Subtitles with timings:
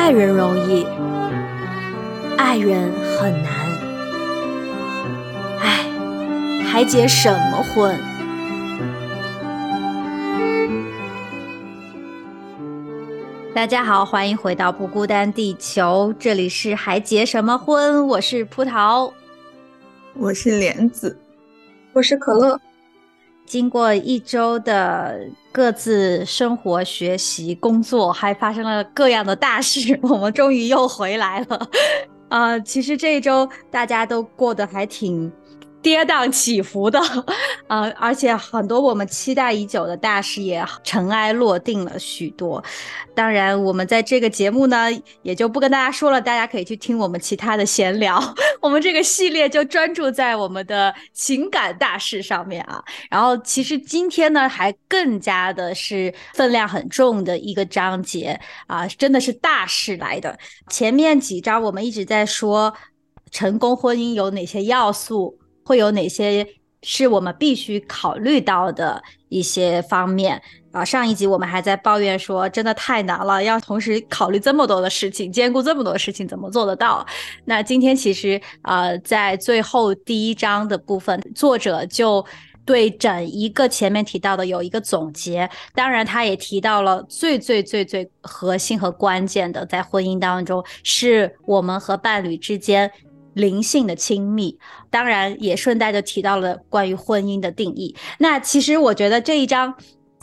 [0.00, 0.86] 爱人容易，
[2.38, 3.52] 爱人很难。
[5.60, 5.84] 唉，
[6.64, 7.94] 还结什么婚？
[13.54, 18.06] 大家好，欢迎回到不孤单地球，这里是还结什么婚？
[18.06, 19.12] 我是葡萄，
[20.14, 21.14] 我是莲子，
[21.92, 22.58] 我是可乐。
[23.50, 25.18] 经过一周的
[25.50, 31.68] 各自生活、学习、工作，还发生了各样的大事， 我们终于又回来了。
[32.28, 35.32] 呃，其实这一周大家都过得还挺。
[35.82, 37.00] 跌宕起伏的，
[37.66, 42.62] 呃，而且很多我们期待已久的大事也尘埃落定了许多。
[43.14, 44.88] 当然，我们在这个节目呢，
[45.22, 48.22] 也就不跟大家说了，大家可以去听我们其他的闲聊。
[48.60, 52.82] 我们这个系列就专注在我们的情感大事上面啊。
[53.10, 60.38] 然后，其实今天呢，还更加的是分量很重的一个章节啊，真的是大事来的。
[60.68, 62.74] 前面几章我们一直在说
[63.30, 65.39] 成功婚姻有哪些要素。
[65.70, 66.44] 会有哪些
[66.82, 70.84] 是我们必须考虑到的一些方面啊？
[70.84, 77.06] 上一集我们还在抱怨说，真的太难了，要同时考虑这么多的事情，兼顾这么多事情，怎么做得到？
[77.44, 82.26] 那今天其实呃，在最后第一章的部分，作者就
[82.64, 92.90] 对整一个前面提到的有一个总结，当然他也提到了最最最最核心和关键的，在婚姻当中，是我们和伴侣之间。
[93.34, 94.58] 灵性的亲密，
[94.90, 97.94] 当然也顺带就提到了关于婚姻的定义。
[98.18, 99.74] 那其实我觉得这一章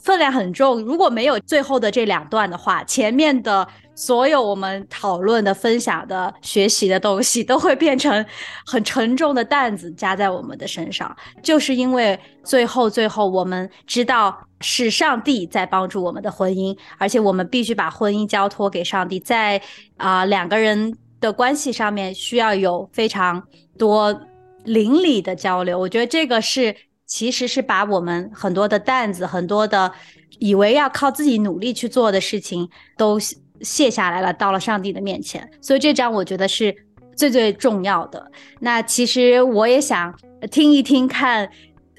[0.02, 8.26] 分量很重，如果没有最后的这两段的话，前面的所有我们讨论的、分享的、学习的东西都会变成
[8.66, 11.14] 很沉重的担子加在我们的身上。
[11.42, 19.62] 就是因为最后最后我们知道是上帝在帮助我们的婚姻，而且我们必须把婚姻交托给上帝，在
[19.98, 20.94] 啊两个人。
[21.20, 23.42] 的关系上面需要有非常
[23.78, 24.22] 多
[24.64, 29.92] 邻里的交流，我觉得这个是其实是把我们很多的担子、很多的
[30.40, 33.18] 以为要靠自己努力去做的事情都
[33.62, 35.50] 卸下来了，到了上帝的面前。
[35.62, 36.76] 所以这张我觉得是
[37.16, 38.32] 最最重要的。
[38.60, 40.14] 那其实我也想
[40.52, 41.50] 听一听看，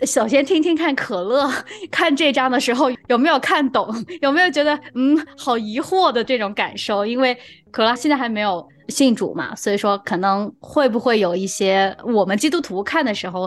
[0.06, 1.50] 首先听听看可乐
[1.90, 3.88] 看这张的时候有没有看懂，
[4.22, 7.36] 有没有觉得嗯好疑惑的这种感受，因为
[7.70, 8.66] 可乐现在还没有。
[8.88, 13.46] 信主嘛，所以说可能会不会有一些我们基督徒看的时候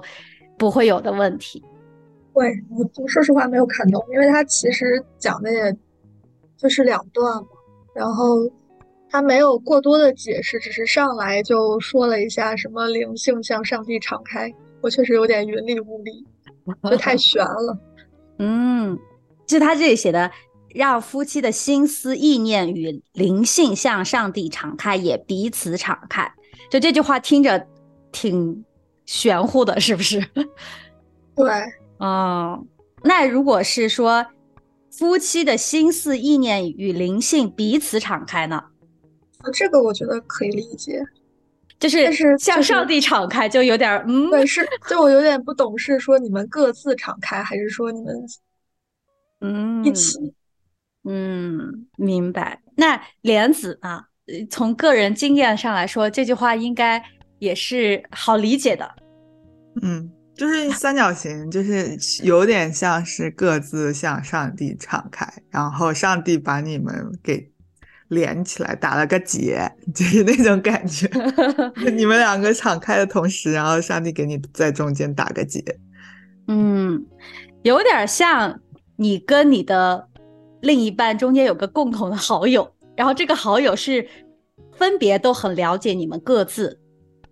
[0.55, 1.63] 不会有的问题？
[2.31, 5.75] 会，我说实话没有看懂，因为他其实讲的也
[6.55, 7.47] 就是两段嘛，
[7.95, 8.47] 然后
[9.09, 16.23] 他没有过多的解释，只是上来就说了一下什么灵性向上帝敞开，我确实有点云里雾里，
[16.89, 17.77] 就太悬了。
[18.39, 18.97] 嗯，
[19.45, 20.31] 就他这里写的。
[20.73, 26.31] 让夫妻的心思意念与灵性向上帝敞开，也彼此敞开。
[26.69, 27.67] 就这句话听着
[28.13, 28.63] 挺
[29.05, 30.25] 玄乎的，是不是？
[31.35, 31.45] 对，
[31.99, 32.65] 嗯。
[33.03, 34.25] 那如果是说
[34.89, 38.63] 夫妻的心思意念与灵性彼此敞开呢？
[39.51, 41.03] 这个我觉得可以理解，
[41.81, 48.15] 就是是向上帝敞开，就有点嗯，对，是就我有点不懂，是说你们各自敞开，还是说你们
[49.41, 50.19] 嗯一起？
[51.03, 52.61] 嗯，明白。
[52.75, 54.05] 那莲子啊，
[54.51, 57.03] 从个人经验上来说，这句话应该
[57.39, 58.87] 也是好理解的。
[59.81, 66.93] 嗯，就是三角形，就是 有点像是各自向上帝敞开，然后上帝把你们
[67.23, 67.50] 给
[68.11, 71.09] 连起来，打了个结，就是那种感觉。
[71.91, 75.61] 你们两个敞开的同时，然后上帝给你在中间打个结。
[76.47, 77.05] 嗯，
[77.63, 78.61] 有点像
[78.95, 80.07] 你跟你的。
[80.63, 84.07] 另一半中间有个共同的好友，然后这个好友是
[84.77, 86.79] 分别都很了解你们各自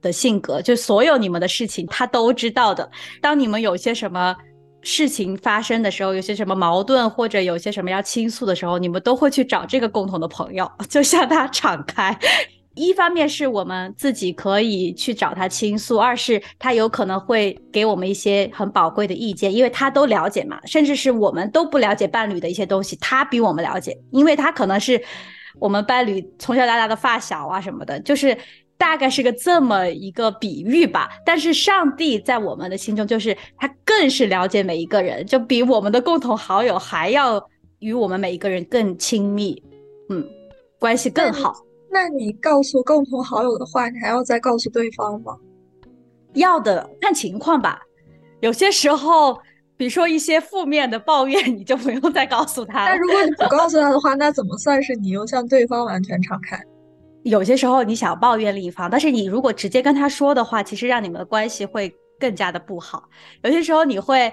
[0.02, 2.90] 的性格，就所有你们的事情他都知道的。
[3.22, 4.36] 当你们有些什么
[4.82, 12.18] 事情发生的时候，有些什么矛盾或者有些什么要倾诉的时候，你们都会去找这个共同的朋友， 就向他敞开。
[12.76, 25.02] 一方面是我们自己可以去找他倾诉，二是他有可能会给我们一些很宝贵的意见，因为他都了解嘛，甚至是我们都不了解伴侣的一些东西，他比我们了解，因为他可能是
[25.60, 28.38] 我们伴侣从小到大的发小啊什么的，就是
[28.80, 31.10] 大概是个这么一个比喻吧。
[31.24, 37.48] 但是上帝在我们的心中，就是他更是了解每一个人，就比我们的共同好友还要
[37.78, 39.62] 与我们每一个人更亲密，
[40.10, 40.26] 嗯，
[40.80, 41.54] 关系更好。
[41.92, 45.36] 那你告诉共同好友的话，你还要再告诉对方吗？
[46.34, 47.82] 要的，看情况吧。
[48.42, 49.38] 有些时候，
[49.76, 52.86] 比如说一些负面的抱怨，你就不用再告诉他。
[52.86, 56.64] 那如果你不告诉他的话，那怎么算是你又向对方完全敞开？
[57.24, 63.04] 有些时候你想抱怨另一方，但是你如果直接跟他说的话，其实让你们的关系会更加的不好。
[63.44, 64.32] 有些时候你会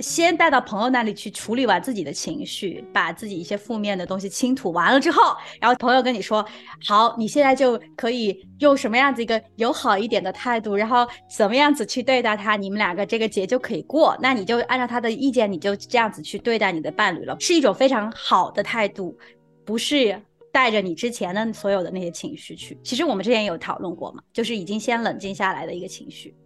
[0.00, 6.44] 先带到朋友那里去处理完自己的情绪，把自己一些负面的东西倾吐完了之后，然后朋友跟你说
[6.88, 14.16] ：“好，你现在就可以用什么样子一个友好一点的态度，然后怎么样子去对待他，你们两个这个节就可以过。
[14.20, 19.16] 那你就按照他的意见，你就这样子去对待你的伴侣了，是一种非常好的态度，
[19.64, 20.20] 不是。”
[20.52, 26.36] 带着你之前的所有的那些情绪去，其实我们之前有讨论过嘛，就是已经先冷静下来的一个情绪，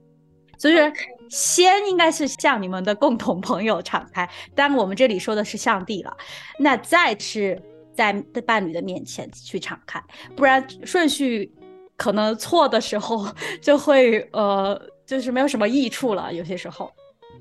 [0.56, 0.92] 所以说
[1.28, 4.24] 先应该是向你们的共同朋友敞开，
[4.54, 6.16] 当然我们这里说的是上帝了，
[6.56, 7.60] 那再是
[7.96, 8.12] 在
[8.46, 10.00] 伴侣的面前去敞开，
[10.36, 11.52] 不然顺序
[11.96, 13.26] 可能错的时候
[13.60, 16.88] 就会呃就是没有什么益处了，有些时候。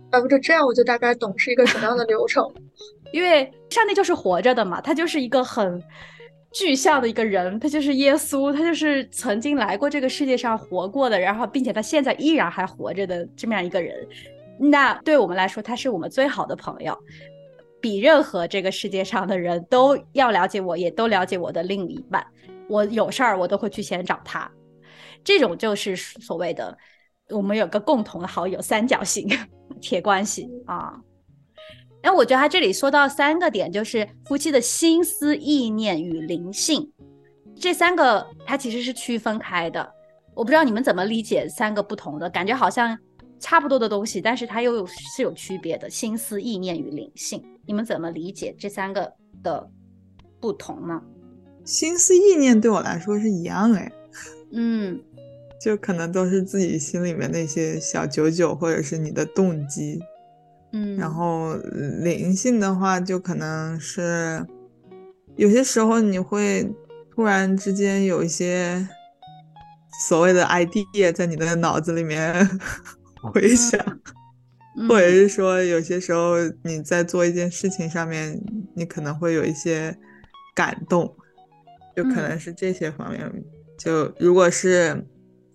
[0.10, 2.44] 啊，不，就这样我就大概懂是一个什么样的流程，
[3.14, 5.80] 因为上帝就是活着的嘛，他就是一个很。
[6.56, 14.08] 具象的一个人，他就是耶稣，他就是曾经来过这个世界上活过的，然后并且他现在依然还活着的这么样一个人。
[14.58, 16.98] 那对我们来说，他是我们最好的朋友，
[17.82, 22.26] 比任何这个世界上的人都要了解我，也都了解我的另一半。
[22.70, 24.50] 我有事儿，我都会去先找他。
[25.26, 26.78] 这种就是所谓的
[27.32, 29.28] 我们有个共同的好友，三角形
[29.82, 31.02] 铁关系啊。
[32.06, 36.88] 那我觉得他这里说到三个点，就是夫妻的心思意念与灵性，
[37.56, 39.92] 这三个它其实是区分开的。
[40.36, 42.96] 我不知道你们怎么理解三个不同的，感觉好像
[43.40, 45.90] 差不多的东西，但是它又有是有区别的。
[45.90, 49.12] 心思意念与灵性，你们怎么理解这三个
[49.42, 49.68] 的
[50.40, 51.02] 不同呢？
[51.64, 53.92] 心思意念对我来说是一样哎，
[54.52, 55.02] 嗯，
[55.60, 60.00] 就可能都是自己心里面那些小九九，或者是你的动机。
[60.78, 61.56] 嗯，然后
[62.04, 64.46] 灵性的话，就可能是
[65.38, 66.70] 有些时候你会
[67.14, 68.86] 突然之间有一些
[70.06, 72.46] 所谓的 idea 在你的脑子里面
[73.24, 73.80] 回想，
[74.90, 78.38] 或者是说有些时候你在做一件事情上面，
[78.76, 79.98] 你可能会有一些
[80.54, 81.16] 感动，
[81.96, 83.32] 就可能是这些方面。
[83.78, 85.06] 就如果是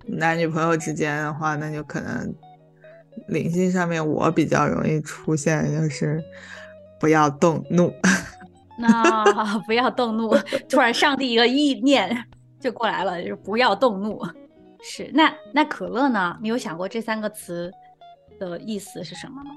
[0.06, 2.34] 男女朋友之间的话，那就可能。
[3.28, 6.22] 灵性上面，我比较容易出现就是
[6.98, 7.92] 不要动怒。
[8.78, 10.34] 那 不要动怒，
[10.68, 12.24] 突然上帝一个意念
[12.58, 14.20] 就过来了，就是不要动怒。
[14.82, 16.38] 是那那可乐呢？
[16.40, 17.70] 你有想过这三个词
[18.38, 19.50] 的意思是什么吗？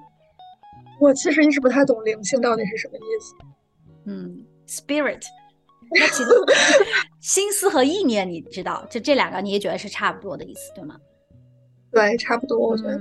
[0.99, 3.33] 我其实一直不太懂灵性到底是什么意思。
[4.05, 5.21] 嗯，spirit。
[5.91, 6.29] 那其实
[7.21, 10.97] 心思和意念，你知道，就这两个你也觉得是差不多的意思，对吗？
[11.91, 12.99] 对，差不多，我觉得。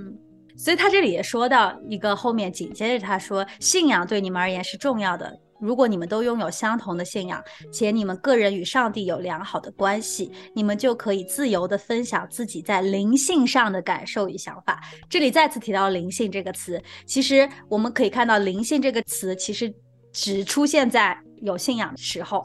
[0.57, 5.39] 所以他这里也说到一个后面紧接着他说，信仰对你们而言是重要的。
[5.61, 7.41] 如果你们都拥有相同的信仰，
[7.73, 14.81] 且你们个人与上帝有良好的关系，你们就可以自由的分享自己在灵性上的感受与想法。
[15.09, 19.73] 这里再次提到灵性这个词，其实我们可以看到灵性这个词其实
[20.13, 22.45] 只出现在有信仰的时候，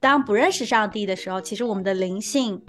[0.00, 2.64] 当不认识上帝的时候，其实我们的灵性。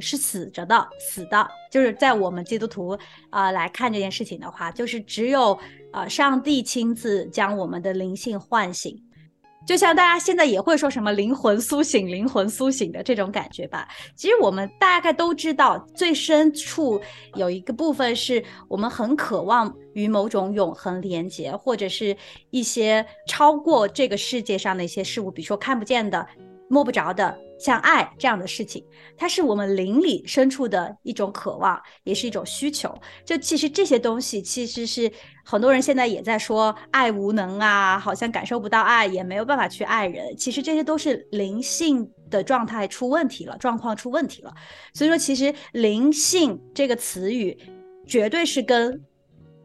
[0.00, 2.98] 是死着的，死的，就是在我们基督徒
[3.30, 5.58] 啊来看这件事情的话，就是只有
[5.92, 9.02] 啊上帝亲自将我们的灵性唤醒，
[9.66, 13.88] 就像大家现在也会说什么灵魂苏醒、灵魂苏醒的这种感觉吧。
[14.14, 17.00] 其实我们大概都知道，最深处
[17.34, 22.16] 有一个部分是我们很渴望与某种永恒连接，或者是
[22.50, 26.26] 一些超过这个世界上的一些事物，比如说看不见的。
[26.68, 28.84] 摸不着的，像爱这样的事情，
[29.16, 32.92] 它是我们灵里深处的一种渴望，也是一种需求。
[33.24, 35.10] 就其实这些东西，其实是
[35.44, 40.36] 很多人现在也在说爱无能啊，好像感受不到爱，也没有办法去爱人。
[40.36, 44.52] 其实这些都是灵性的状态出问题了，状况出问题了。
[44.92, 47.56] 所以说，其实灵性这个词语，
[48.06, 49.00] 绝对是跟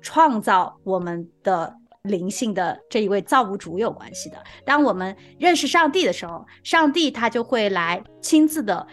[0.02, 1.81] 创造我们的。
[2.04, 4.38] 灵性的这一位造物主有关系的。
[4.66, 8.86] 当我们认识上帝的时候，上帝他就会来亲自的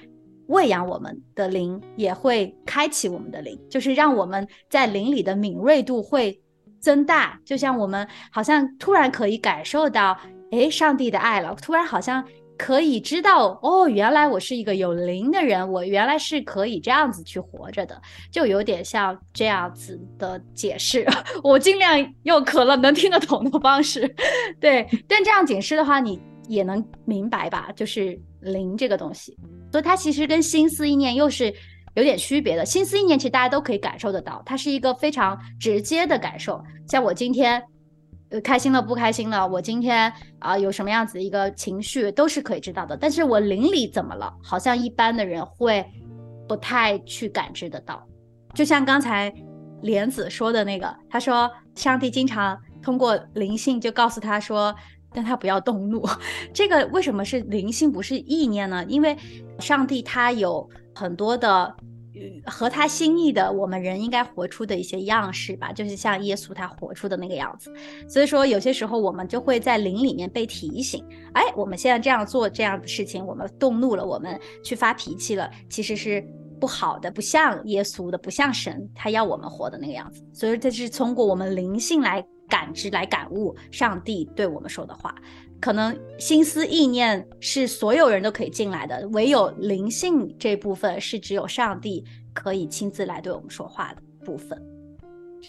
[0.49, 6.41] 喂养我们的灵，也会开启我们的灵，就是让我们在灵里的敏锐度会
[6.81, 7.41] 增大。
[7.45, 10.19] 就像我们好像突然可以感受到，
[10.51, 12.25] 哎，上帝的爱了，突然好像。
[12.59, 17.99] 可以知道哦，原来我是一个有灵的人，我原来是可以这样子去活着的，
[18.31, 21.07] 就有点像这样子的解释。
[21.43, 24.13] 我尽量用可乐能听得懂的方式，
[24.61, 24.87] 对。
[25.07, 27.71] 但这样解释的话，你也能明白吧？
[27.77, 29.37] 就是灵这个东西，
[29.71, 31.55] 所以它其实跟心思意念又是
[31.95, 32.67] 有点区别的。
[32.67, 36.61] 心思意念其实大家都可以感受得到，它是一个非常直接的感受。
[36.89, 37.63] 像我今天
[38.31, 42.97] 呃，开心了不开心了，我今天啊有什么样子的一个情绪都是可以知道的。
[42.97, 44.33] 但是我邻里怎么了？
[44.43, 45.85] 好像一般的人会
[46.47, 48.07] 不太去感知得到。
[48.55, 49.33] 就像刚才
[49.83, 54.75] 莲子说的那个，他说上帝经常通过灵性就告诉他说，
[55.15, 56.07] 让他不要动怒。
[56.53, 58.85] 这个为什么是灵性不是意念呢？
[58.89, 59.17] 因为
[59.59, 61.75] 上帝他有很多的。
[62.47, 67.73] 和他心意的，我们人应该活出的一些样式吧，就是像耶稣他活出的那个样子。
[68.09, 76.25] 所以说，有些时候我们就会在灵里面被提醒，哎，我们现在这样做这样的事情，我们动怒了，我们去发脾气了，其实是
[76.61, 80.25] 不好的，不像耶稣的，不像神他要我们活的那个样子。
[80.33, 85.15] 所以这是通过我们灵性来感知、来感悟上帝对我们说的话。
[85.61, 94.61] 可能心思意念是所有人都可以进来的，唯有灵性这部分是只有上帝可以亲自来对我们说话的部分。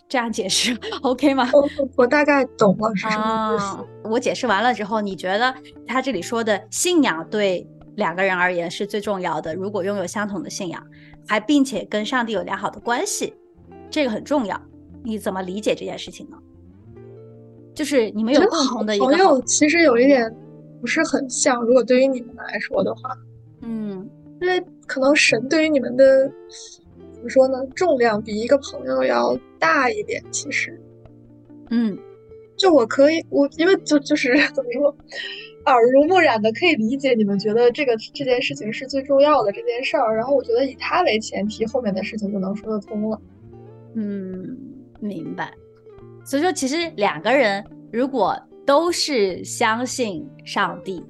[0.07, 1.49] 这样解释 OK 吗？
[1.53, 4.09] 我我大概懂了是什么意思。
[4.09, 5.53] 我解释完了之后，你觉得
[5.85, 9.53] 他这里说的信仰对两个人而言是最重要的？
[9.53, 10.83] 如果拥有相同的信仰，
[11.27, 13.33] 还并且跟上帝有良好的关系，
[13.89, 14.59] 这个很重要。
[15.03, 16.37] 你怎么理解这件事情呢？
[17.79, 20.29] 就是你们有共同的一个朋友，其实有一点
[20.81, 21.63] 不是很像。
[21.63, 23.17] 如果对于你们来说的话，
[23.61, 24.05] 嗯，
[24.41, 26.29] 因为可能神对于你们的
[27.13, 30.21] 怎么说呢，重量比一个朋友要大一点。
[30.29, 30.77] 其实，
[31.69, 31.97] 嗯，
[32.57, 34.93] 就我可以，我因为就就是 怎么说，
[35.65, 40.17] 耳濡目染的可以理解你们觉得这个这件事情是最重要的这件事儿。
[40.17, 43.21] 然后我觉得以他为前提，后面的事情就能说得通了。
[43.93, 44.57] 嗯，
[44.99, 45.53] 明白。
[46.29, 51.03] 所以说，其实两个人如果都是相信上帝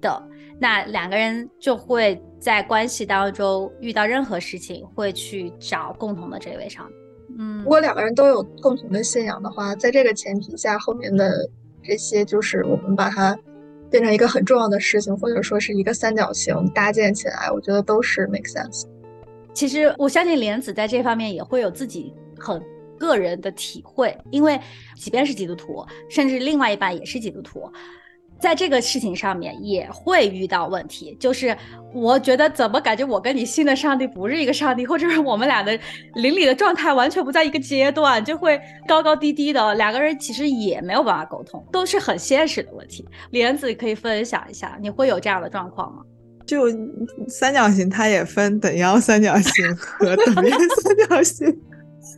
[0.00, 0.22] 的，
[0.60, 6.94] 那两个人就会在关系当中遇到任何事情，会去找共同的这位上帝。
[7.40, 11.50] 嗯，如果两个人都有共同的信仰的话，在这个前提下，后面的
[11.82, 13.36] 这些就是我们把它
[13.90, 18.84] 变成一个很重要的事情，或者说是一个三角形搭建起来，我觉得都是 make sense。
[19.52, 22.62] 其实我相信莲子在这方面也会有自己很。
[23.02, 24.58] 个人的体会，因为
[24.96, 27.68] 即便是基督徒，甚至另外一半也是基督徒，
[28.40, 31.16] 在这个事情上面也会遇到问题。
[31.18, 31.56] 就是
[31.92, 35.76] 我觉得怎么感觉我跟你信的上帝不是一个上帝，或者是我们俩的
[36.14, 39.74] 邻里的状态完全不在一个阶段，就会高高低低的。
[39.74, 43.04] 两个人其实也没有办法沟通，都是很现实的问题。
[43.30, 46.02] 莲子可以分享一下，你会有这样的状况吗？
[46.44, 46.66] 就
[47.28, 51.46] 三角形，它也分等腰三角形和等边三角形。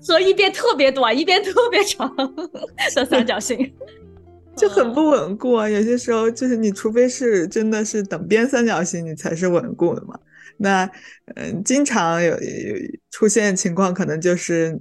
[0.07, 2.15] 和一边特别短，一边特别长
[2.95, 3.73] 的三角形，
[4.57, 5.69] 就很不稳固啊。
[5.69, 10.19] 有些时候就是你，除非是真的是等边三角形，你才是稳固的嘛。
[10.57, 10.89] 那
[11.35, 12.77] 嗯，经常有有
[13.11, 14.79] 出现情况，可能就是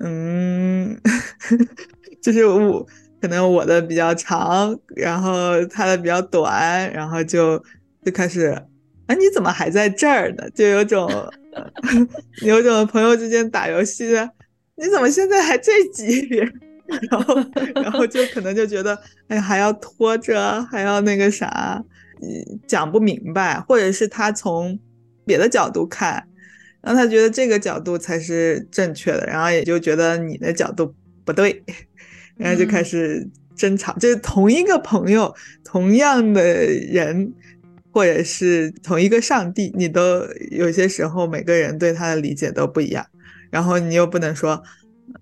[0.00, 0.98] 嗯，
[2.22, 2.84] 就是我
[3.20, 7.62] 可能我的比较长，然后他的比较短，然后就
[8.04, 8.60] 就开始，
[9.10, 10.48] 啊，你怎么还在这儿呢？
[10.54, 11.10] 就有种。
[12.46, 14.30] 有种朋友之间打游戏的，
[14.76, 16.40] 你怎么现在还这级别？
[17.10, 17.34] 然后，
[17.74, 21.82] 然后就可能就觉得，哎呀，还要拖着，还要那个啥，
[22.68, 24.78] 讲不明白，或者是他从
[25.26, 26.24] 别的角度看，
[26.82, 31.60] 然后他觉得这个角度才是正确的，然后也就觉得你的角度不对，
[32.36, 33.92] 然后就开始争吵。
[33.94, 37.34] 就是同一个朋友，同样的人。
[37.92, 43.04] 或者是同一个上帝，你都有些时候每个人对他的理解都不一样，
[43.50, 44.62] 然后你又不能说，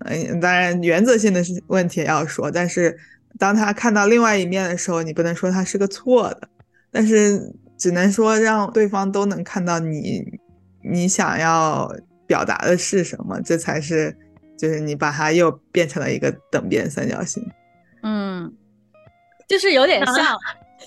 [0.05, 2.97] 嗯，当然原则性的问题也要说，但是
[3.37, 6.47] 当他看到另外一面的时候，你不能说他是个错的，
[6.91, 10.23] 但是只能说让对方都能看到你
[10.83, 11.91] 你想要
[12.27, 14.15] 表达的是什么，这才是
[14.57, 17.43] 就是你把它又变成了一个等边三角形，
[18.03, 18.53] 嗯，
[19.47, 20.37] 就是有点像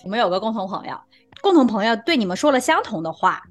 [0.05, 0.97] 我们有个共同朋友。
[1.43, 3.43] 共同朋友对你们说了相同的话，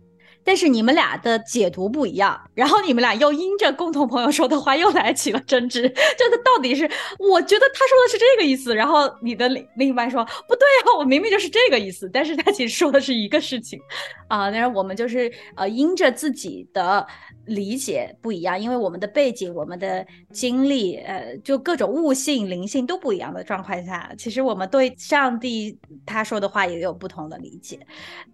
[0.44, 5.82] 但是你们俩的解读不一样，然后你们俩又因着共同朋友说的话又来起了争执。
[6.18, 6.90] 这 个到底是？
[7.20, 13.80] 我觉得他说的是这个意思，然后你的另另一半说不对啊，我明明就是这个意思，但是他其实说的是一个事情
[14.28, 14.52] 啊。
[14.52, 17.06] 但是我们就是呃，因着自己的。
[17.48, 27.80] 理解不一样，因为我们的背景、我们的经历，呃，就各种悟性、灵性都不一样的状况下，其实我们对上帝他说的话也有不同的理解。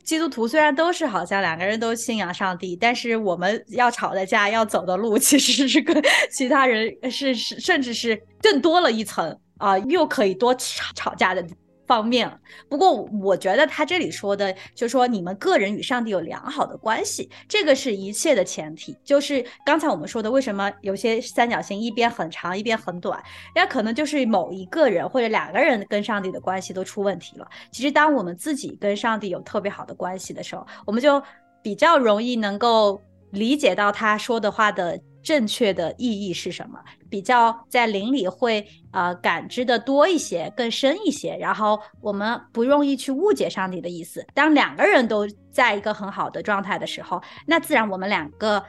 [0.03, 6.01] 基督徒虽然都是好像两个人都信仰上帝，但是我们要吵的架、要走的路，其实是跟
[6.31, 11.45] 其他人是是甚至是更多了一层啊，又可以多吵吵架的
[11.87, 12.29] 方面。
[12.69, 18.95] 不过我觉得他这里说的，就是说你们个人与上帝有良好的关系，这个是一切的前提。
[19.05, 23.23] 就是刚才我们说的，为什么有些三角形一边很长一边很短，
[23.55, 27.47] 那可能就是某一个人或者两个人跟上帝的关系都出问题了。
[27.71, 31.23] 其实当我们自己跟上帝有特别好的关系的时候，我们就
[31.67, 34.97] 比较容易能够理解到他说的话的。
[35.24, 36.79] 正确的意义是什么？
[37.09, 44.25] 比较在灵里会呃感知的多一些，更深一些，然后我们不容易去误解上帝的意思。
[44.33, 48.63] 当两个人都在一个很好的状态的时候，那自然我们两个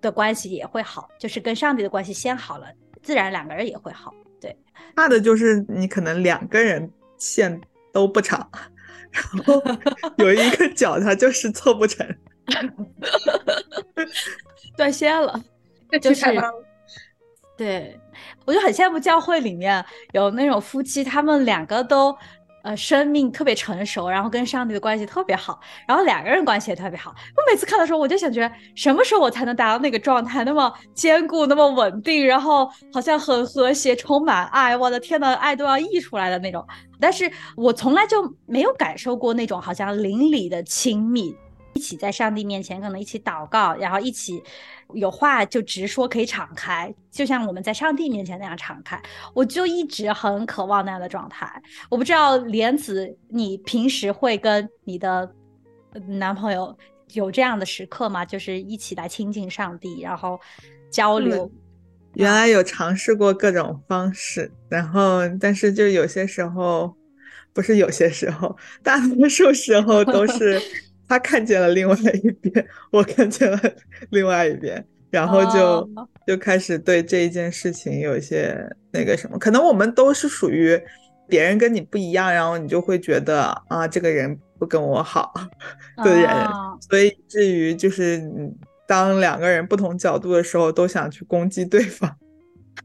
[0.00, 2.66] 的关系也会好，就是跟上帝的关系先好了，
[3.02, 4.14] 自然两个人也会好。
[4.40, 4.56] 对，
[4.94, 7.60] 怕的就是你可能两个人线
[7.92, 8.48] 都不长，
[9.10, 9.60] 然后
[10.18, 12.06] 有一个角它就是凑不成，
[14.76, 15.42] 断线了。
[16.02, 16.24] 就是，
[17.56, 17.96] 对，
[18.44, 22.12] 我就很羡慕教会里面有那种夫妻，他们两个都
[22.64, 27.14] 呃生命特别成熟，然后跟上帝的关系特别好，然后两个人关系也特别好。
[27.36, 34.76] 我每次看的时候，我就想觉得什么时候我才能达到那个状态，那么坚固，那么稳定，然后好像很和谐，充满爱。
[34.76, 36.66] 我的天呐，爱都要溢出来的那种。
[36.98, 41.36] 但是我从来就没有感受过那种好像邻里的亲密。
[41.74, 44.42] 一起在上帝面前，可能一起祷告，然后一起
[44.94, 49.00] 有话就直说，可以敞开，就像我们在上帝面前那样敞开。
[49.34, 51.62] 我就一直很渴望那样的状态。
[51.90, 55.30] 我不知道莲子，你平时会跟你的
[56.06, 56.76] 男朋友
[57.12, 58.24] 有这样的时刻吗？
[58.24, 60.38] 就是一起来亲近上帝，然后
[60.90, 61.50] 交流。
[62.12, 66.94] 原来有尝试过各种方式，然后但是就有些时候，
[67.52, 70.62] 不是有些时候，大多数时候都是。
[71.06, 73.60] 他看见了另外一边，我看见了
[74.10, 75.88] 另外一边，然后就
[76.26, 78.58] 就开始对这一件事情有一些
[78.90, 80.80] 那个什么，可能我们都是属于
[81.28, 85.32] 别人跟你不一样，然后你就会觉得啊，这个人不跟我好
[86.02, 86.30] 的 人，
[86.80, 88.22] 所以至于就是
[88.88, 92.16] 当两个人不同角度的时候，都想去攻击对方，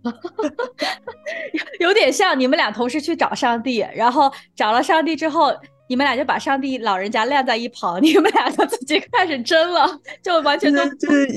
[1.80, 5.54] 有点像你们俩同时去找上帝，然后找了上帝之后。
[5.90, 9.90] 你们俩就把上帝老人家晾在一旁，你们俩就自己开始争了，
[10.22, 11.28] 就完全都就是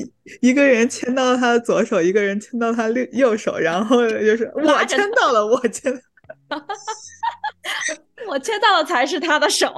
[0.42, 5.90] 一个人牵到他的左手，一个人牵到他右右手，然后就是我牵到了，我牵，
[8.28, 9.72] 我牵到了才是他的手，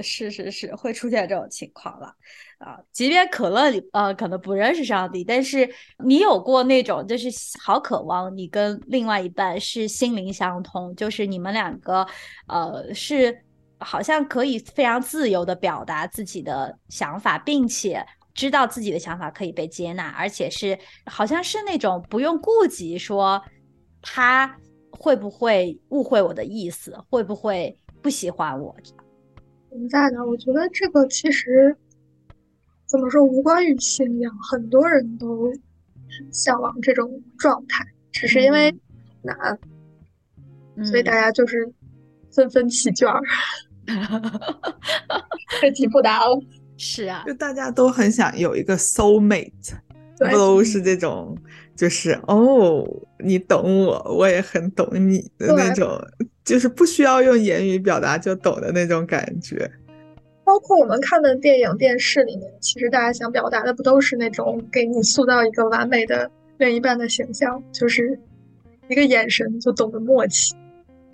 [0.00, 2.14] 是是是，会出现这种情况了
[2.58, 2.78] 啊！
[2.92, 5.68] 即便可乐里呃可能不认识上帝，但是
[6.04, 7.28] 你有过那种就是
[7.60, 12.06] 好渴望你跟另外一半是心灵相通，就是你们两个
[12.46, 13.42] 呃是。
[13.82, 23.42] 好像可以非常自由的表达自己的想法，并且知道自己的想法可以被接纳，而且是好像是那种不用顾及说
[24.00, 24.56] 他
[24.90, 28.74] 会不会误会我的意思，会不会不喜欢我。
[29.68, 31.76] 存在的，我觉得这个其实
[32.86, 35.50] 怎么说无关于信仰，很多人都
[36.30, 38.74] 向往这种状态，只是因为
[39.22, 39.58] 难，
[40.84, 41.72] 所以大家就是
[42.30, 43.20] 纷纷弃卷儿。
[45.60, 46.40] 这题不答哦。
[46.78, 49.74] 是啊，就大家都很想有一个 soul mate，
[50.18, 51.36] 不都是这种，
[51.76, 52.84] 就是哦，
[53.18, 56.00] 你懂我，我也很懂你的那种，
[56.44, 59.70] 就是不需要用言语表达就懂的那种感觉。
[60.44, 68.18] 包括我们看的电影、电视里面，其实大家想表达的不都是那种给你塑造一个完美的另一半的形象，就是
[68.88, 70.52] 一个眼神就懂得默契。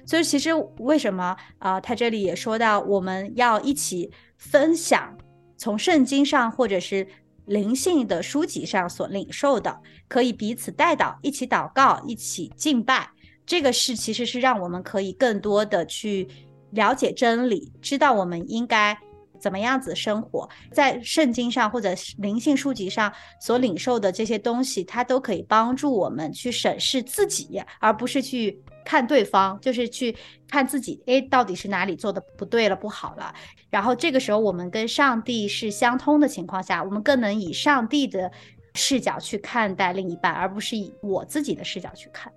[0.08, 1.78] 所以其实为什么啊？
[1.78, 5.14] 他这里也说到，我们要一起分享
[5.58, 7.06] 从圣经上或者是
[7.44, 13.06] 灵性的书籍上所领受的，可以彼此带导，一起祷告，一起敬拜。
[13.44, 16.26] 这个是其实是让我们可以更多的去
[16.70, 18.96] 了解真理，知道我们应该
[19.38, 28.58] 怎么样子生活在圣经上或者灵性书籍上所领受的这些东西，它都可以帮助我们去审视自己，而不是去。
[28.88, 30.16] 看对方就是去
[30.48, 33.34] 看自己，哎，到底是哪里做的不对了、不好了。
[33.68, 38.32] 然后这个时候，我们跟上帝是相通的情况下，我们更能以上帝的
[38.74, 42.32] 视角去看待另一半，而不是以我自己的视角去看。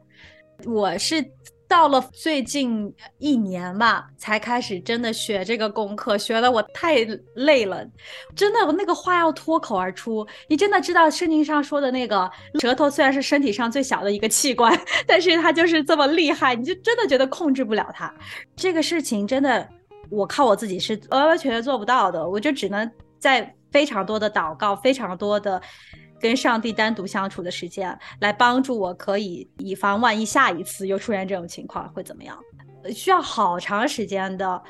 [0.66, 1.26] 我是。
[1.72, 6.98] 到了最近一年吧，才开始真的学这个功课，学的我太
[7.36, 7.82] 累了，
[8.36, 10.28] 真的，我那个话要脱口而出。
[10.50, 12.30] 你真的知道圣经上说的那个
[12.60, 18.14] 舌头虽然是身体上最小的一个器官， 但是它就是这么厉害，你就真的觉得控制不了它。
[18.54, 19.66] 这个事情真的，
[20.10, 25.62] 我靠我自己是完完全全做不到的，我就只能在非常多的祷告，非常多的。
[26.22, 32.38] 跟上帝单独相处的时间，来帮助我，可以以防万一下一次又出现这种情况会怎么样？
[32.94, 34.64] 需要好长时间的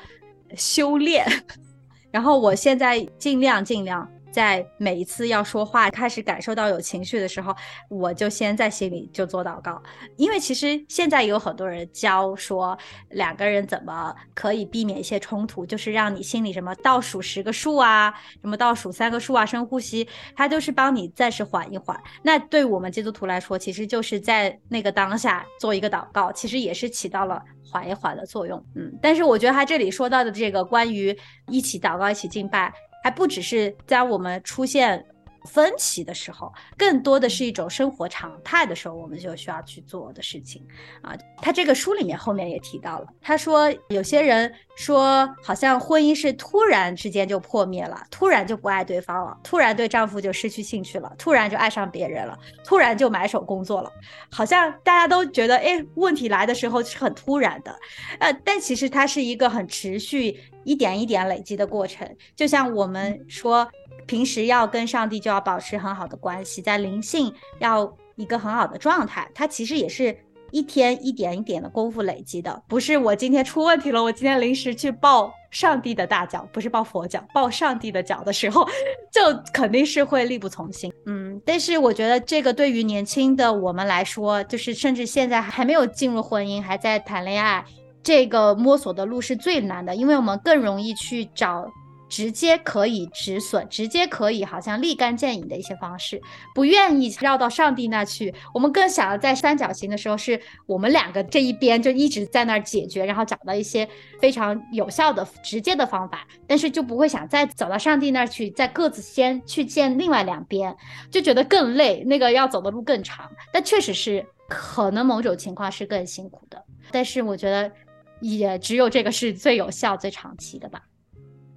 [0.56, 1.24] 修炼。
[2.10, 4.10] 然后我现在尽量尽量。
[4.32, 7.54] 在每一次要说话、开始感受到有情绪的时候，
[7.88, 9.80] 我就先在心里就做祷告，
[10.16, 12.76] 因为其实现在也有很多人教说
[13.10, 22.00] 两个人怎么可以避免一些冲突，就是让你心里什么倒数十个数啊，什么倒数三个数啊，深呼吸，它就是帮你暂时缓一缓。
[22.22, 28.64] 那对我们基督徒来说，其实就是在那个当下做一个祷告，其实也是起到了缓一缓的作用。
[28.74, 31.16] 嗯，但是我觉得他这里说到的这个关于
[31.48, 32.72] 一起祷告、一起敬拜。
[33.02, 35.04] 还不只是在我们出现
[35.44, 40.64] 分歧的时候，更多的是一种生活常态的时候，我们就需要去做的事情
[41.00, 41.16] 啊。
[41.38, 53.90] 他这个书里面后面也提到了，他说有些人说，好像婚姻是突然之间就破灭了，突然就不爱对方了，突然对丈夫就失去兴趣了，突然就爱上别人了，突然就买手工作了，
[54.30, 57.76] 好像大家都觉得，哎，问题来的时候是很突然的，
[58.20, 60.38] 呃，但其实它是一个很持续。
[60.64, 63.68] 一点一点累积的过程，就像我们说，
[64.06, 70.16] 平时要跟上帝就要保持很好的关系，在灵性要一个很好的状态，它其实也是
[70.50, 78.66] 一天一点一点的功夫累积的，不是我今天出问题了，我今天临时去抱上帝的大脚，不是抱佛脚，抱上帝的脚的时候，
[79.10, 79.20] 就
[79.52, 80.92] 肯定是会力不从心。
[81.06, 87.64] 嗯，但是我觉得这个对于年轻的我们来说，就是甚至现在还没有进入婚姻，还在谈恋爱。
[88.02, 91.70] 这个摸索的路是最难的，因为我们更容易去找
[92.12, 96.20] 直接可以止损、直接可以好像立竿见影的一些方式，
[96.54, 98.34] 不愿意绕到上帝那去。
[98.52, 103.88] 我们更想要在三角形的时候，是我们两个这一边就一直在那儿解决，然后找到一些
[104.20, 110.76] 非常有效的、直接的方法，但是就不会想再走到上帝那儿去，再各自先去见另外两边，
[111.10, 113.26] 就觉得更累，那个要走的路更长。
[113.50, 117.72] 但确实是可能某种情况是更辛苦的，但是我觉得。
[118.20, 120.80] 也只有这个是最有效、最长期的吧，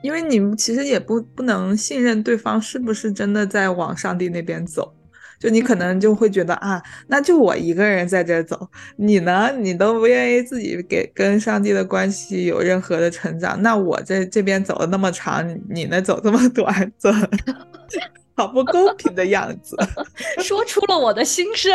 [0.05, 4.93] 因为你们其实也不不能信任对方是不是真的在往上帝那边走，
[5.39, 17.11] 就你可能就会觉得啊，那就我一个人在这走，你呢，你都不愿意自己给跟上帝的关系有任何的成长，那我在这边走了那么长，你呢走这么短，这
[18.35, 19.75] 好不公平的样子，
[20.43, 21.73] 说出了我的心声。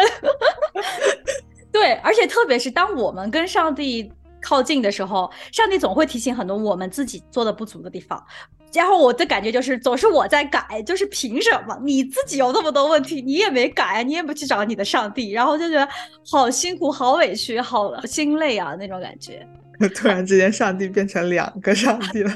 [1.73, 4.13] 对，而且特别是当我们跟上帝。
[4.41, 8.23] 靠近的时候，上帝总会提醒很多我们自己做的不足的地方，
[8.73, 15.89] 然后我的感觉就是总是我在改，就是凭什么你自己有那么多问题，你也没改，你也不去找你的上帝，然后就觉得
[16.31, 19.47] 好辛苦、好委屈、好心累啊那种感觉。
[19.97, 22.33] 突然之间，上帝变成两个上帝了。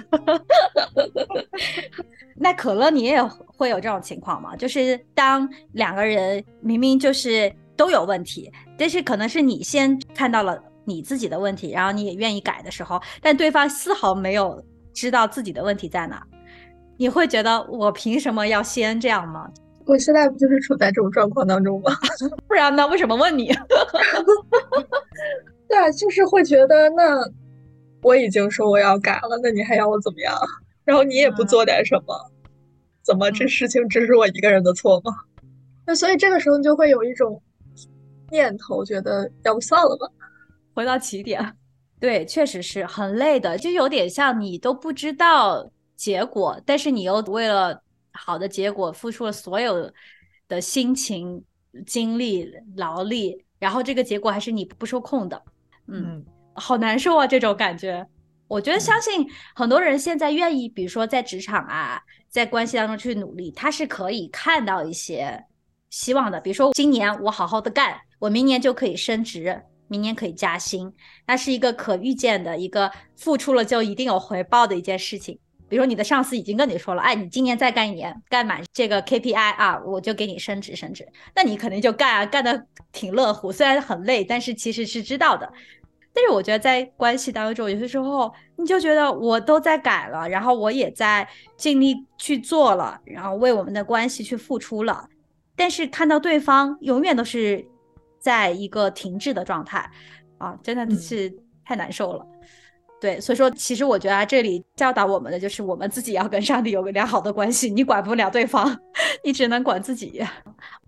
[2.37, 4.57] 那可乐，你也会有这种情况吗？
[4.57, 10.61] 就是当两个人明明就是都有问题，但是可能是你先看到了。
[10.85, 16.23] 你自己的问题，然后你也愿意改的时候，但对方丝毫没有知道自己的问题在哪，
[16.97, 19.51] 你会觉得我凭什么要先这样吗？
[19.87, 21.93] 我现在不就是处在这种状况当中吗？
[22.49, 22.87] 不然呢？
[22.89, 23.53] 为什么问你？
[25.69, 27.21] 对啊，就是会觉得那
[28.03, 30.35] 我已经说我要改了，那你还要我怎么样？
[30.85, 32.15] 然后你也不做点什么，
[33.03, 35.13] 怎么这事情只是我一个人的错吗？
[35.87, 37.43] 那所以这个时候你就会有一种
[38.31, 40.07] 念头，觉得要不算了吧。
[40.75, 41.57] 回到起点，
[42.01, 47.83] 对，确实是很累的，就有点像你都不知道结果，但是你又为了
[48.13, 49.91] 好的结果付出了所有
[50.49, 51.43] 的心情、
[51.87, 55.41] 精力、劳力，然后这个结果还是你不受控的，
[55.87, 58.07] 嗯，好难受啊，这种感觉。
[58.47, 65.43] 我觉得相信很多人现在愿意，比如说在职场啊，在关系当中去努力，他是可以看到一些
[65.89, 66.39] 希望的。
[66.41, 69.63] 比如说今年我好好的干，我明年就可以升职。
[69.89, 70.93] 明年可以加薪，
[71.27, 75.39] 那是一个可预见的一个付出了就一定有回报的一件事情。
[75.67, 81.09] 比如说你的上司已经跟你说了，哎，你今年再干一年，干满这个 KPI 啊，我就给你升职升职。
[81.35, 85.51] 那你肯定就干啊，干的挺乐乎，虽然很累，但是其实是知道的。
[86.13, 95.09] 但是我觉得在关系当中，有些时候你就觉得我都在改了，然后我也在尽力去做了，然后为我们的关系去付出了，
[95.57, 97.67] 但是看到对方永远都是。
[98.25, 99.87] 在一个停滞的状态，
[100.39, 101.31] 啊，真的是
[101.63, 102.27] 太难受了。
[102.99, 107.69] 对，所以说，其实我觉得这里教导我们的就是，我们自己要跟上帝有个良好的关系。
[107.69, 108.81] 你管不了对方，
[109.23, 110.25] 你只能管自己。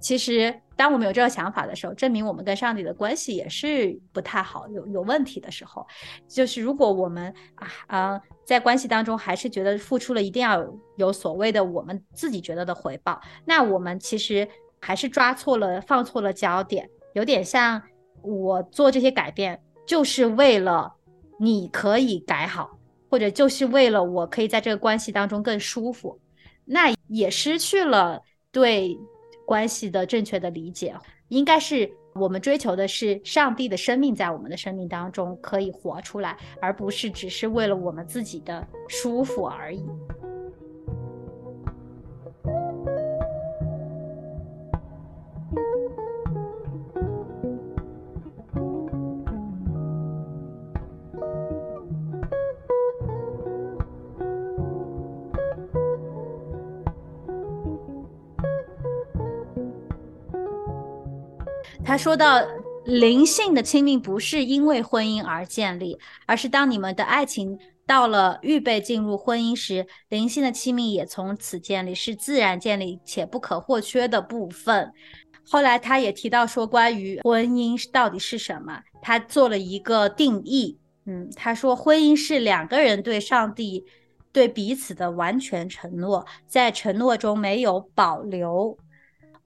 [0.01, 5.87] 其实，当我们有这个想法的时候，证明我们跟上帝的关系也是不太好，有有问题的时候。
[6.27, 14.49] 就是如果我们啊啊，在关系当中还是觉得付出了一定要有所谓的我们自己觉得的回报，那我们其实
[14.81, 16.89] 还是抓错了，放错了焦点。
[17.17, 17.83] 有点像
[18.21, 20.93] 我做这些改变，就是为了
[21.41, 26.21] 你可以改好，或者就是为了我可以在这个关系当中更舒服，
[26.67, 28.21] 那也失去了
[28.53, 28.95] 对
[29.47, 30.95] 关系的正确的理解。
[31.29, 39.83] 应该是我们追求的是上帝的生命在我们的生命当中可以活出来，而不是只是为了我们自己的舒服而已。
[61.87, 62.43] 他说到，
[62.85, 65.97] 灵性的亲密不是因为婚姻而建立，
[66.27, 74.93] 而是当你们的爱情到了预备进入婚姻时，灵性的亲密也从此建立，是自然建立且不可或缺的部分。
[75.49, 80.77] 后来他也提到说，关于婚姻到底是什么，他做了一个定义。
[81.05, 83.85] 嗯，他说，婚姻是两个人对上帝、
[84.33, 88.77] 对彼此的完全承诺，在承诺中没有保留。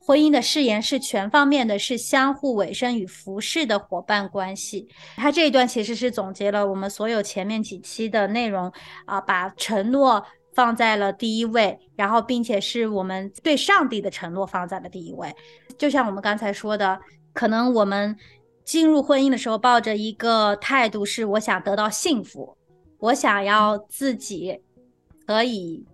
[0.03, 4.89] 婚姻的誓言是全方面的，是相互委身与服侍的伙伴关系。
[5.17, 8.73] 他这一段其实是总结了我们所有前面几期的内容
[9.05, 15.33] 啊，把承诺放在了第一位，然后并且是我们对上帝的承诺放在了第一位。
[15.79, 16.99] 就像我们刚才说的，
[17.33, 18.17] 可能我们
[18.65, 22.57] 进入婚姻的时候抱着一个态度是：我想得到幸福，
[22.99, 24.61] 我想要自己
[25.27, 25.85] 可以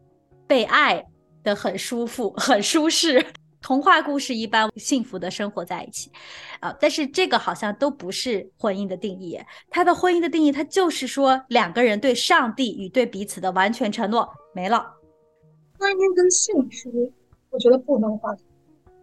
[0.47, 1.05] 被爱
[1.43, 3.27] 的很舒服、很舒适。
[3.61, 6.11] 童话故事一般幸福的生活在一起，
[6.61, 9.39] 啊，但是这个好像都不是婚姻的定义。
[9.71, 14.95] 他的婚姻的定义，他就是说两个人对上帝与对彼此的完全承诺没了。
[15.79, 17.13] 婚姻跟幸福，
[17.51, 18.45] 我觉得不能划等。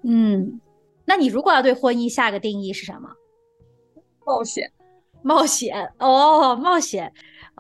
[0.04, 0.60] 嗯，
[1.06, 3.10] 那你如果要对婚姻下个定义是什么？
[4.26, 4.72] 冒险，
[5.22, 7.12] 冒险哦，冒险。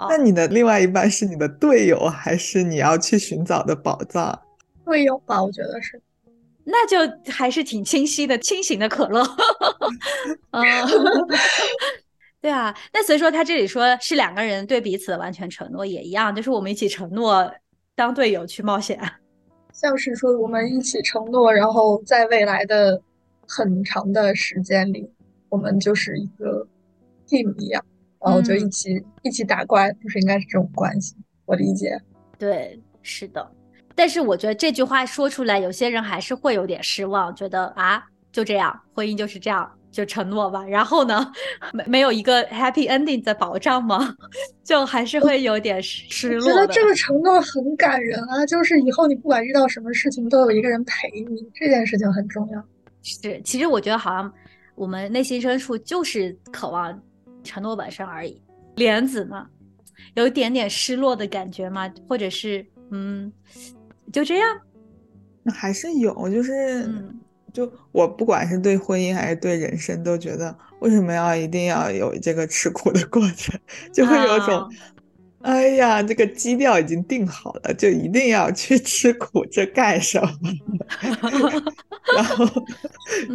[0.09, 4.41] 那你的另外一半是你的队友，还是你要去寻找的宝藏？
[4.85, 6.01] 队友吧，我觉得是。
[6.65, 6.97] 那就
[7.31, 9.21] 还是挺清晰的，清醒的可乐。
[10.51, 10.63] 嗯，
[12.41, 12.75] 对啊。
[12.93, 17.51] 那所以说，他这里说是两个人对彼此的完全承诺，也一样，就是我们一起承诺
[17.95, 18.99] 当队友去冒险。
[19.73, 23.01] 像是说我们一起承诺，然后在未来的
[23.47, 25.09] 很长的时间里，
[25.49, 26.65] 我们就是一个
[27.27, 27.83] team 一样，
[28.23, 31.15] 然后就一起一起打怪，就是应该是这种关系？
[31.45, 31.99] 我理解。
[32.37, 33.51] 对，是的。
[33.95, 40.63] 但是我觉得这句话说出来，有些人还是会有点失望，觉得啊，就这样，婚姻就是这样，就承诺吧。
[40.63, 41.31] 然后呢，
[41.73, 44.15] 没没有一个 happy ending 的保障吗？
[44.63, 46.49] 就还是会有点失落。
[46.49, 52.63] 觉得这个承诺很感人啊，就是以后你不管遇到什么事情，都有一个人陪你，这件事情很重要。
[53.03, 54.33] 是，其实我觉得好像
[54.75, 56.99] 我们内心深处就是渴望
[57.43, 58.41] 承诺本身而已。
[58.75, 59.45] 莲子呢，
[60.15, 61.87] 有一点点失落的感觉吗？
[62.07, 63.31] 或者是嗯？
[64.13, 64.47] 就这样，
[65.41, 66.87] 那还是有，就是，
[67.51, 73.59] 就我不管是对婚姻还是对人生，都觉得为什么要一定要有这个吃苦的过程，
[73.91, 74.69] 就会有种，
[75.41, 80.29] 哎呀，这个基调已经定好了，就一定要去吃苦，这干什么？
[82.15, 82.63] 然后，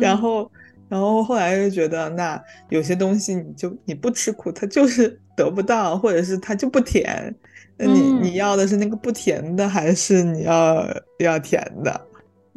[0.01, 0.53] 然后，
[0.89, 7.35] 然后后来又觉得，那有些东西你就你不吃苦，它就是得不到，或者是它就不甜。
[7.79, 10.85] 那你你要的是那个不甜的，还是你要
[11.21, 12.01] 要甜的？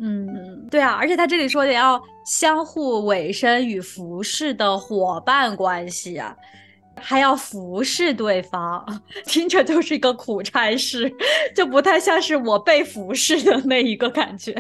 [0.03, 6.35] 嗯，对啊，而且他这里说的要相互委身与服侍的伙伴关系啊，
[6.95, 8.83] 还要服侍对方，
[9.27, 11.11] 听着就是一个苦差事，
[11.55, 14.53] 就不太像是我被服侍的那一个感觉。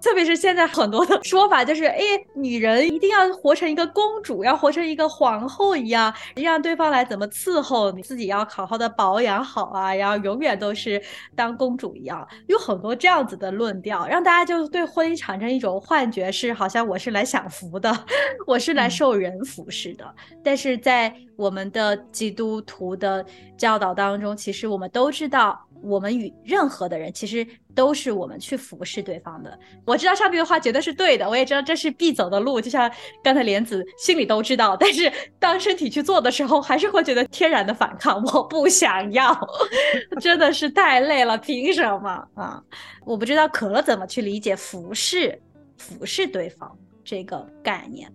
[0.00, 2.00] 特别是现在很多的 说法就是，哎，
[2.34, 11.02] 女人一定要活成一个公主，要活成一个皇后一样，让对方来怎么伺候你，自己要好好的保养好啊，然后永远都是
[11.34, 17.92] 当公主一样，有很多这样子的论调，让大家就对婚姻产生一种幻觉，是好像我是来享福的，
[18.46, 20.04] 我是来受人服侍的。
[20.44, 23.24] 但是在我们的基督徒的
[23.56, 25.65] 教导当中，其实我们都知道。
[25.82, 29.58] 我们与任何的人，其实都是我们去服侍对方的。
[29.84, 32.60] 我知道上面的话绝对是对的，我也知道这是必走的路。
[32.60, 32.90] 就像
[33.22, 38.22] 刚才莲子心里都知道，但是当身体去做的时候，还是会觉得天然的反抗。
[38.24, 39.36] 我不想要，
[40.20, 42.62] 真的是太累了，凭什么啊？
[43.04, 45.40] 我不知道可乐怎么去理解服侍、
[45.76, 48.10] 服侍对方这个概念。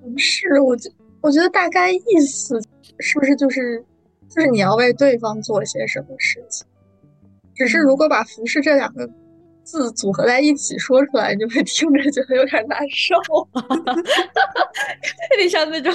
[0.00, 2.60] 服侍，我觉我觉得大概意思
[2.98, 3.84] 是不是就是
[4.28, 6.66] 就是你要为对方做些什么事情？
[7.60, 9.06] 只是如果把“服饰”这两个
[9.62, 13.16] 字组合在一起说出来，你就会听着觉得有点难受。
[15.30, 15.92] 有点像那种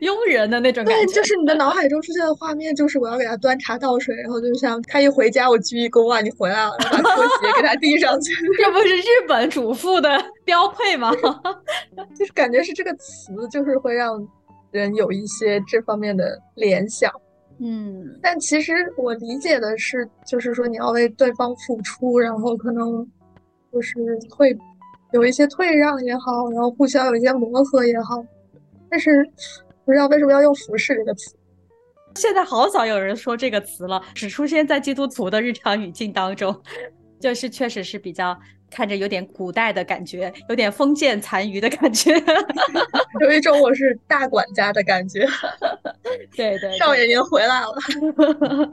[0.00, 1.14] 佣人的那种感对，觉。
[1.14, 10.08] 就是你的脑海中出现的画面，就是我要给他端茶倒水，然后就像他一回家，我鞠一躬啊，你回来了，然后把拖鞋给他递上去，这不是日本主妇的
[10.44, 11.10] 标配吗？
[12.16, 14.16] 就是感觉是这个词，就是会让
[14.70, 17.12] 人有一些这方面的联想。
[17.60, 23.04] 嗯但其实我理解的是，就是说你要为对方付出，然后可能
[23.72, 23.94] 就是
[24.30, 24.56] 会
[25.12, 28.24] 有一些退让也好，然后互相有一些磨合也好。
[28.88, 29.28] 但是
[29.84, 31.34] 不知道为什么要用服饰这个词。
[32.14, 36.54] 现在好少有人说这个词了，只出现在基督徒的日常语境当中，
[37.20, 38.38] 就是确实是比较
[38.70, 42.12] 看着有点古代的感觉，有点封建残余的感觉。
[43.20, 45.26] 有一种我是大管家的感觉，
[46.36, 48.72] 对对 对少爷您回来了。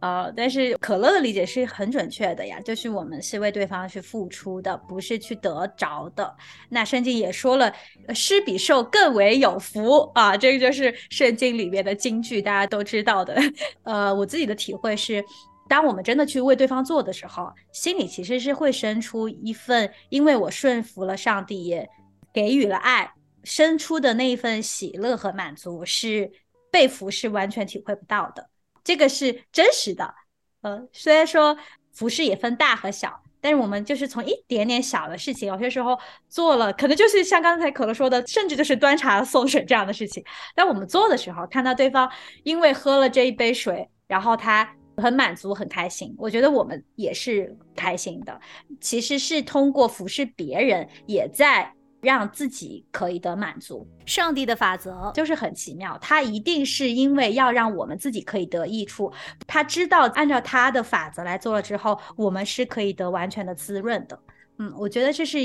[0.00, 6.32] 啊、但是可乐的理解是很准确的呀，就是我们是为对方去付出的，不是去得着的。
[6.68, 7.74] 那圣经也说了，
[8.06, 13.36] 呃施比受更为有福啊，这个就是圣经里面的金句，大家都知道的。
[13.82, 15.24] 呃，我自己的体会是，
[15.68, 21.88] 当我们真的去为对方做的时候，心里其实是会生出一份，因为我顺服了上帝，也
[22.32, 23.12] 给予了爱，
[23.44, 26.30] 生出的那一份喜乐和满足，是
[26.70, 28.48] 被服是完全体会不到的。
[28.82, 30.14] 这个是真实的。
[30.62, 31.56] 呃，虽然说
[31.92, 40.24] 服饰也分大和小，但是我们就是从一点点小的事情，有些时候做了，可能就是像刚才可乐说的，甚至就是端茶送水这样的事情。
[40.54, 42.10] 当我们做的时候，看到对方
[42.42, 48.40] 因为喝了这一杯水，然后他很满足、很开心，我觉得我们也是开心的。
[48.80, 53.86] 其实是通过服侍别人，也在让自己可以得满足。
[54.06, 59.12] 上帝的法则就是很奇妙，他一定是因为要让我们自己可以得益处，
[59.46, 64.18] 他知道按照他的法则来做了之后，我们是可以得完全的滋润的。
[64.58, 65.38] 嗯，我觉得这是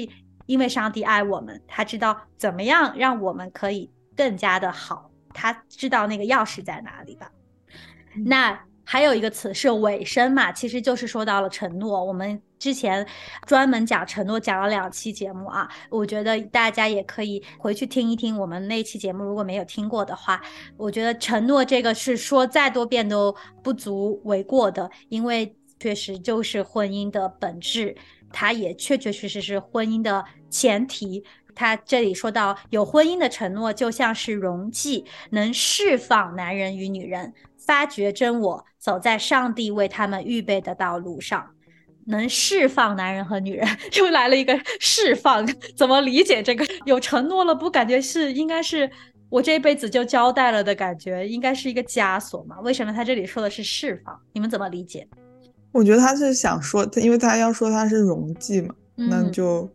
[0.46, 7.32] 因为上帝爱我们，他知道怎么样让我们可以更加的好，他知道那个钥匙在哪里吧。
[8.26, 12.04] 那还有一个词是尾声嘛，其实就是说到了承诺。
[12.04, 13.06] 我们之前
[13.46, 20.42] 专门讲承诺，讲了两期节目啊，我觉得大家也可以回去听一听我们那期节目，如果没有听过的话，
[20.78, 27.96] 我觉得承诺这个是说再多遍都不足为过的，因为确实就是婚姻的本质，
[28.32, 31.24] 它也确确实实是婚姻的前提。
[31.56, 41.50] 他这里说到，有婚姻的承诺就像是溶剂，能释放男人与女人，发掘真我，走在上帝为他们预备的道路上。
[42.06, 43.66] 能释放男人和女人，
[43.98, 46.66] 又来了一个释放，怎么理解这个？
[46.86, 48.92] 有承诺了，不感觉是应该是
[49.30, 52.60] 我这一辈子就交代了的感觉，应该是一个枷锁嘛？
[52.60, 54.20] 为什么他这里说的是释放？
[54.34, 55.08] 你们怎么理解？
[55.72, 59.74] 我觉得他是想说，因为他要说他是溶剂嘛，那嗯就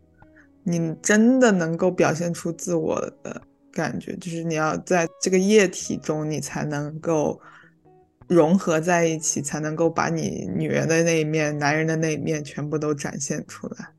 [0.63, 3.41] 你真的能够表现出自我的
[3.71, 7.41] 感觉，就是你要在这个液体中，你才能够
[8.29, 13.89] 融合在一起，才能够把你女人的那一面、男人的那一面全部都展现出来。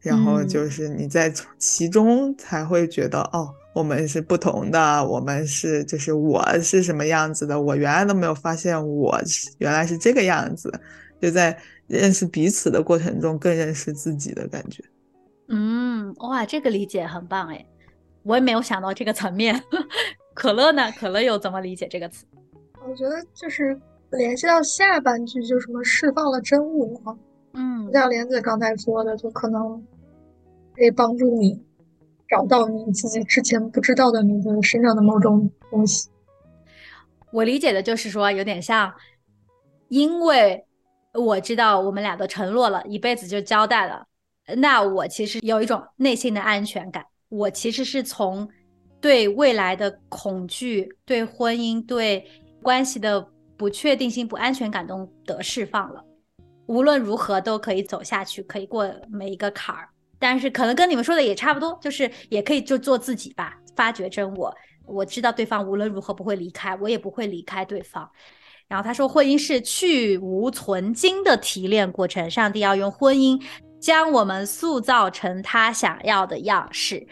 [0.00, 10.72] 然后嗯就是你在其中才会觉得，哦，我们是不同的，我们是就是我是什么样子的，我原来都没有发现我是原来是这个样子，
[11.20, 14.82] 就在认识彼此的过程中更认识自己的感觉。
[15.48, 17.66] 嗯，哇，这个理解很棒哎，
[18.22, 19.62] 我也没有想到这个层面。
[20.34, 20.90] 可乐呢？
[20.98, 22.24] 可乐又怎么理解这个词？
[22.88, 23.78] 我觉得就是
[24.10, 27.18] 联系到下半句，就什么释放了真我，
[27.54, 29.80] 嗯就像莲子刚才说的，就可能
[30.74, 31.62] 可以帮助你
[32.28, 36.08] 找到你自己之前不知道的你的身上的某种东西。
[37.30, 38.92] 我理解的就是说，有点像，
[39.88, 40.64] 因为
[41.14, 44.06] 我知道我们俩都承诺了，一辈子就交代了，
[44.56, 47.04] 那我其实有一种内心的安全感。
[47.28, 48.46] 我其实是从
[49.00, 52.22] 对未来的恐惧、对婚姻、对
[52.62, 56.02] 关系的不确定性、不安全感中得释放了。
[56.66, 59.88] 无论如何都可以走下去，可以过每一个坎儿。
[60.18, 64.54] 但是可能跟你们说的也差不多，就是也可以就做自己吧，发掘真我。
[64.86, 68.08] 我知道对方无论如何不会离开，我也不会离开对方。
[68.68, 73.38] 然后他说，婚姻是去无存精的提炼过程，上帝要用婚姻
[73.80, 77.06] 将我们塑造成他想要的样式。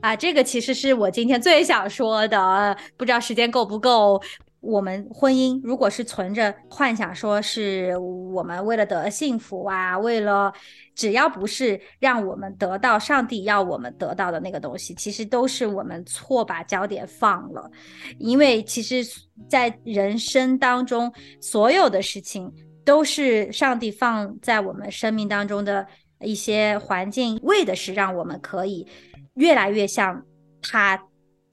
[0.00, 4.20] 啊，这个其实是我今天最想说的，不知道时间够不够。
[4.64, 10.52] 我们婚姻如果是存着幻想，说是我们为了得幸福啊，为了
[10.94, 17.70] 只要不是让我们得到上帝要我们得到的那个东西，其实都是我们错把焦点放了。
[18.18, 19.04] 因为其实，
[19.48, 22.50] 在人生当中，所有的事情
[22.84, 25.86] 都是上帝放在我们生命当中的
[26.20, 28.86] 一些环境，为的是让我们可以
[29.34, 30.24] 越来越像
[30.62, 30.98] 他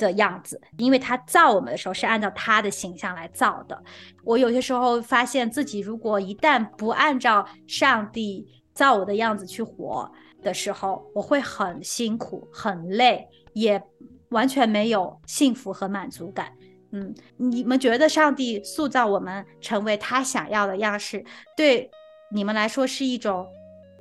[0.06, 3.82] 的样子，因为他造我们的时候是按照他的形象来造的。
[4.24, 13.82] 我有些时候发现自己，如果一旦不按照上帝造我的样子去活的时候，我会很辛苦、很累，也
[14.30, 16.52] 完全没有幸福和满足感。
[16.92, 21.24] 嗯，你们觉得上帝塑造我们成为他想要的样式，
[21.56, 21.90] 对
[22.34, 23.48] 你们来说是一种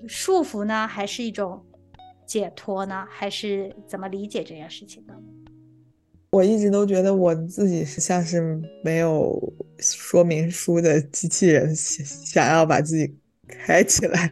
[0.09, 1.64] 束缚呢，还是一种
[2.26, 3.07] 解脱呢？
[3.09, 5.14] 还是怎么理解这件事情呢？
[6.32, 8.40] 我一直都觉得我自己是像是
[8.84, 13.12] 没有说明书的机器人，想要把自己
[13.48, 14.30] 开起来，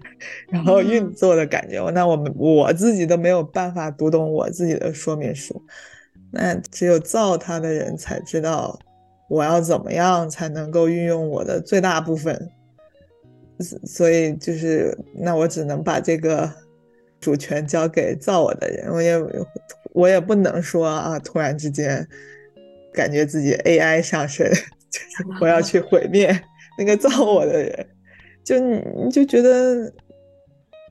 [0.49, 1.84] 然后运作的感觉。
[1.90, 5.61] 那我们我自己都没有办法读懂我自己的说明书。
[6.30, 8.78] 那只有造它的人才知道，
[9.28, 12.49] 我要怎么样才能够运用我的最大部分。
[13.84, 16.49] 所以就是，那我只能把这个
[17.18, 18.88] 主权交给造我的人。
[18.92, 19.18] 我也
[19.99, 22.07] 我也不能说啊，突然之间
[22.92, 24.49] 感觉自己 AI 上身，
[24.90, 26.28] 就是我要去毁灭
[26.78, 27.86] 那个造我的人，
[28.44, 29.92] 就你就觉得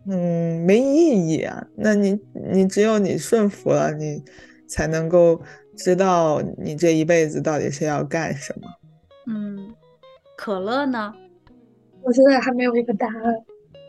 [0.10, 1.66] 嗯没意义啊。
[1.76, 2.20] 那你
[2.52, 4.24] 你只有你顺服了你。
[4.70, 5.42] 才能够
[5.78, 8.68] 知道你这一辈子到底是要干什么。
[9.28, 9.74] 嗯，
[10.36, 11.14] 可乐呢？
[12.04, 13.34] 我现在还没有一个答案。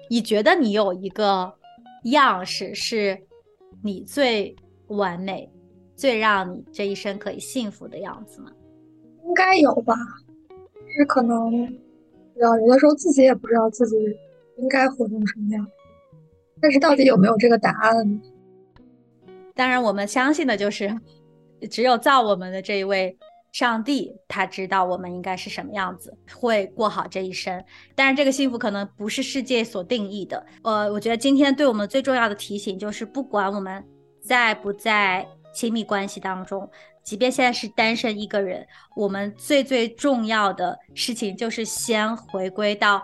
[0.08, 1.52] 你觉得你有一个
[2.04, 3.18] 样式是
[3.82, 4.54] 你最
[4.88, 5.50] 完美、
[5.94, 8.50] 最让你这一生可以幸福的样子吗？
[9.24, 9.94] 应该有吧，
[10.96, 11.52] 是可能，
[12.36, 13.96] 有的时候自己也不知道自己
[14.56, 15.66] 应该活成什么样，
[16.60, 18.20] 但是到底有没有这个答案？
[19.54, 20.98] 当然，我们相信的就是，
[21.70, 23.18] 只有造我们的这一位
[23.52, 27.62] 上帝，他知道我们应该是什么样子，会过好这一生。
[27.94, 30.46] 但是，这个幸福可能不是世界所定义的。
[30.62, 33.84] 呃，我觉得今天对我们最重要的提醒就是，不管我们
[34.28, 36.70] 在不在亲密关系当中，
[37.02, 43.02] 即便现在是单身一个人，我们最最重要的事情就是先回归到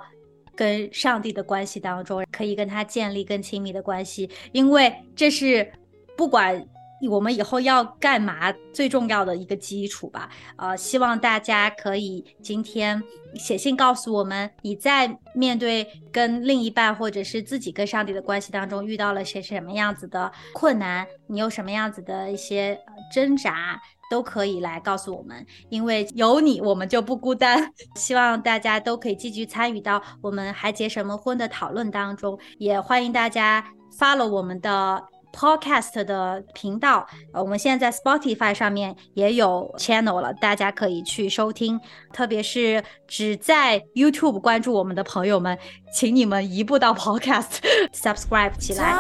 [0.55, 5.73] 跟上帝的关系当中，可以跟他建立更亲密的关系，因为这是。
[6.17, 6.65] 不管
[7.09, 10.29] 我们以后要干嘛，最重要的一个基础吧。
[10.57, 13.03] 呃，希望大家可以今天
[13.35, 22.79] 写信告诉我们，你在面对跟另一半或者是自己跟上帝的关系当中遇到了些什么样子的困难，你有什么样子的一些
[23.13, 23.81] 挣扎，
[24.11, 25.45] 都可以来告诉我们。
[25.69, 27.73] 因为有你，我们就不孤单。
[27.97, 33.65] 希望大家都可以积极参与到我们还结什么婚的讨论当中，也欢迎大家
[33.99, 35.03] 发了我们的。
[35.35, 41.81] Podcast 的频道，呃，我们现在在 Spotify 上面也有 channel 了，大家可以去收听。
[42.13, 45.59] 特别是只在 YouTube 关注我们的朋友们，
[45.93, 47.59] 请你们移步到 Podcast
[47.93, 48.95] subscribe 起来。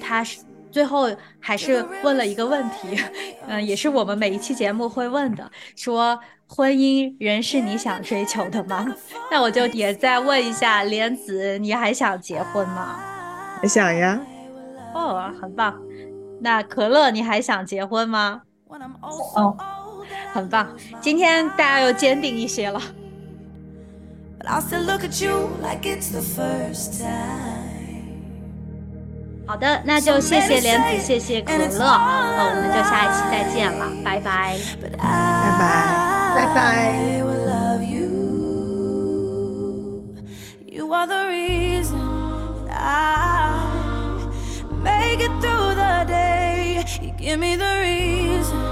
[0.00, 0.40] 他是。
[0.72, 1.10] 最后
[1.40, 2.96] 还是问了一个问题，
[3.48, 6.16] 嗯， 也是我们每一期节目会问的，说
[6.52, 8.84] 婚姻仍是你想追求的吗？
[9.30, 12.98] 那我就也再问一下莲子，你还想结婚吗？
[13.68, 14.20] 想呀。
[14.92, 15.80] 哦，很棒。
[16.40, 18.42] 那可乐，你还想结婚吗？
[19.00, 19.56] 哦，
[20.32, 20.68] 很棒。
[21.00, 22.80] 今天大家又坚定一些了。
[29.46, 37.18] 好的，那就谢谢莲子，谢谢可乐，那我们就下一期再见了，拜拜，拜拜，Bye bye.
[37.18, 38.08] I will love you.
[40.66, 42.00] You are the reason
[42.70, 43.50] I
[44.88, 46.84] make it through the day.
[47.02, 48.62] You give me the reason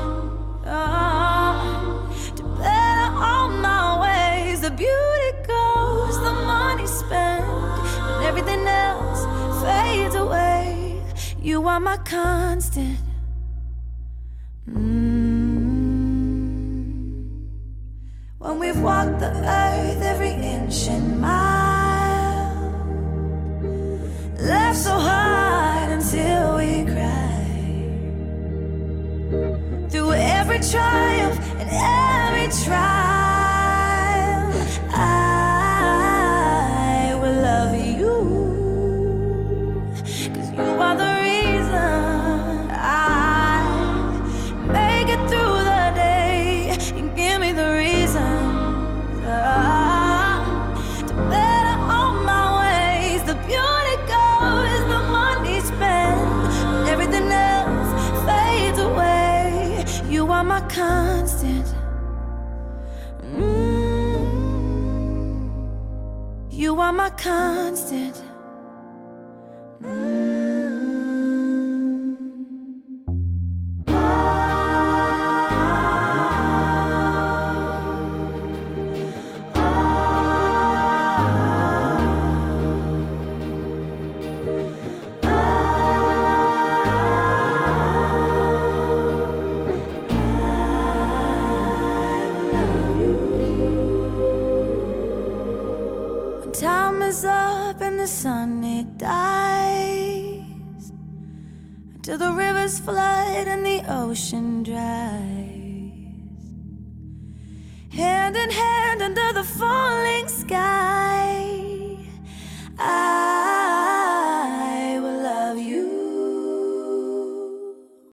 [0.66, 4.60] oh, to better all my ways.
[4.60, 9.20] The beauty goes, the money spent, and everything else
[9.62, 11.02] fades away.
[11.42, 12.98] You are my constant.
[14.70, 15.17] Mm.
[18.48, 22.48] When we've walked the earth every inch and mile,
[24.40, 27.90] laughed so hard until we cried.
[29.90, 33.17] Through every triumph and every trial,